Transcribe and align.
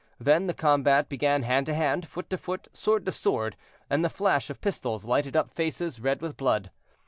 Then 0.19 0.47
the 0.47 0.55
combat 0.55 1.09
began 1.09 1.43
hand 1.43 1.67
to 1.67 1.75
hand, 1.75 2.07
foot 2.07 2.27
to 2.31 2.37
foot, 2.39 2.67
sword 2.73 3.05
to 3.05 3.11
sword, 3.11 3.55
and 3.87 4.03
the 4.03 4.09
flash 4.09 4.49
of 4.49 4.59
pistols 4.59 5.05
lighted 5.05 5.35
up 5.37 5.51
faces 5.51 5.99
red 5.99 6.21
with 6.21 6.35
blood. 6.37 6.71